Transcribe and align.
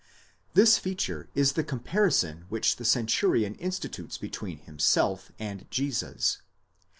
This 0.55 0.79
feature 0.79 1.29
is 1.35 1.53
the 1.53 1.63
comparison 1.63 2.45
which 2.49 2.77
the 2.77 2.85
centurion 2.85 3.53
institutes 3.53 4.17
between 4.17 4.57
himself 4.57 5.31
and 5.37 5.69
Jesus. 5.69 6.39